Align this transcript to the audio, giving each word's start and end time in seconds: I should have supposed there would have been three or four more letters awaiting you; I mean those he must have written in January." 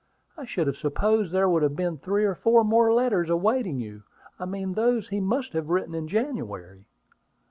I 0.35 0.45
should 0.45 0.65
have 0.65 0.77
supposed 0.77 1.31
there 1.31 1.47
would 1.47 1.61
have 1.61 1.75
been 1.75 1.99
three 1.99 2.25
or 2.25 2.33
four 2.33 2.63
more 2.63 2.91
letters 2.91 3.29
awaiting 3.29 3.77
you; 3.79 4.01
I 4.39 4.45
mean 4.45 4.73
those 4.73 5.09
he 5.09 5.19
must 5.19 5.53
have 5.53 5.69
written 5.69 5.93
in 5.93 6.07
January." 6.07 6.85